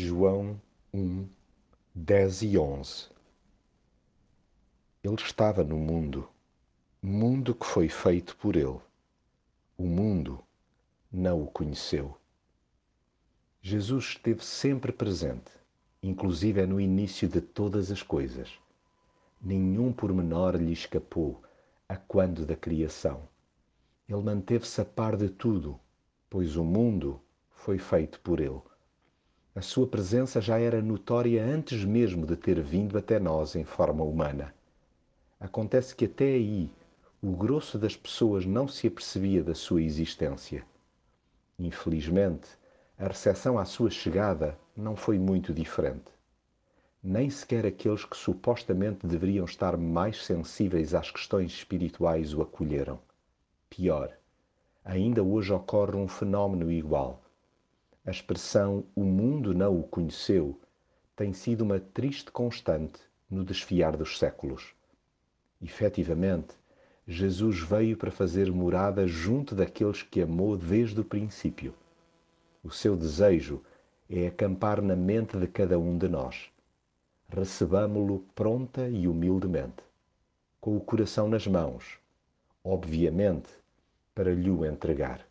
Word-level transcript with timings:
João 0.00 0.60
1, 0.94 1.26
10 1.92 2.42
e 2.42 2.56
11 2.56 3.08
Ele 5.02 5.14
estava 5.16 5.64
no 5.64 5.76
mundo, 5.76 6.28
mundo 7.02 7.52
que 7.52 7.66
foi 7.66 7.88
feito 7.88 8.36
por 8.36 8.54
ele. 8.54 8.78
O 9.76 9.82
mundo 9.82 10.38
não 11.10 11.42
o 11.42 11.48
conheceu. 11.48 12.16
Jesus 13.60 14.04
esteve 14.10 14.44
sempre 14.44 14.92
presente, 14.92 15.50
inclusive 16.00 16.64
no 16.64 16.80
início 16.80 17.28
de 17.28 17.40
todas 17.40 17.90
as 17.90 18.00
coisas. 18.00 18.56
Nenhum 19.42 19.92
pormenor 19.92 20.54
lhe 20.54 20.72
escapou 20.72 21.42
a 21.88 21.96
quando 21.96 22.46
da 22.46 22.54
criação. 22.54 23.28
Ele 24.08 24.22
manteve-se 24.22 24.80
a 24.80 24.84
par 24.84 25.16
de 25.16 25.28
tudo, 25.28 25.76
pois 26.30 26.54
o 26.54 26.62
mundo 26.62 27.20
foi 27.50 27.78
feito 27.78 28.20
por 28.20 28.38
ele. 28.38 28.67
A 29.58 29.60
sua 29.60 29.88
presença 29.88 30.40
já 30.40 30.56
era 30.56 30.80
notória 30.80 31.44
antes 31.44 31.84
mesmo 31.84 32.24
de 32.24 32.36
ter 32.36 32.62
vindo 32.62 32.96
até 32.96 33.18
nós 33.18 33.56
em 33.56 33.64
forma 33.64 34.04
humana. 34.04 34.54
Acontece 35.40 35.96
que 35.96 36.04
até 36.04 36.26
aí 36.26 36.70
o 37.20 37.32
grosso 37.32 37.76
das 37.76 37.96
pessoas 37.96 38.46
não 38.46 38.68
se 38.68 38.86
apercebia 38.86 39.42
da 39.42 39.56
sua 39.56 39.82
existência. 39.82 40.64
Infelizmente, 41.58 42.46
a 42.96 43.08
recepção 43.08 43.58
à 43.58 43.64
sua 43.64 43.90
chegada 43.90 44.56
não 44.76 44.94
foi 44.94 45.18
muito 45.18 45.52
diferente. 45.52 46.12
Nem 47.02 47.28
sequer 47.28 47.66
aqueles 47.66 48.04
que 48.04 48.16
supostamente 48.16 49.08
deveriam 49.08 49.44
estar 49.44 49.76
mais 49.76 50.24
sensíveis 50.24 50.94
às 50.94 51.10
questões 51.10 51.50
espirituais 51.50 52.32
o 52.32 52.42
acolheram. 52.42 53.00
Pior, 53.68 54.16
ainda 54.84 55.20
hoje 55.20 55.52
ocorre 55.52 55.96
um 55.96 56.06
fenómeno 56.06 56.70
igual. 56.70 57.20
A 58.08 58.10
expressão 58.10 58.86
o 58.96 59.04
mundo 59.04 59.52
não 59.52 59.78
o 59.78 59.82
conheceu 59.82 60.58
tem 61.14 61.34
sido 61.34 61.60
uma 61.60 61.78
triste 61.78 62.32
constante 62.32 62.98
no 63.30 63.44
desfiar 63.44 63.98
dos 63.98 64.18
séculos. 64.18 64.72
Efetivamente, 65.60 66.54
Jesus 67.06 67.60
veio 67.60 67.98
para 67.98 68.10
fazer 68.10 68.50
morada 68.50 69.06
junto 69.06 69.54
daqueles 69.54 70.02
que 70.02 70.22
amou 70.22 70.56
desde 70.56 70.98
o 70.98 71.04
princípio. 71.04 71.74
O 72.64 72.70
seu 72.70 72.96
desejo 72.96 73.62
é 74.08 74.28
acampar 74.28 74.80
na 74.80 74.96
mente 74.96 75.36
de 75.36 75.46
cada 75.46 75.78
um 75.78 75.98
de 75.98 76.08
nós. 76.08 76.48
Recebamo-lo 77.28 78.24
pronta 78.34 78.88
e 78.88 79.06
humildemente, 79.06 79.84
com 80.62 80.74
o 80.74 80.80
coração 80.80 81.28
nas 81.28 81.46
mãos, 81.46 81.98
obviamente, 82.64 83.50
para 84.14 84.32
lhe 84.32 84.48
o 84.48 84.64
entregar. 84.64 85.28